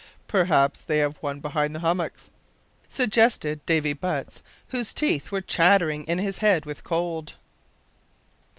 [0.27, 2.31] "Perhaps they have one behind the hummocks,"
[2.89, 7.35] suggested Davy Butts, whose teeth were chattering in his head with cold.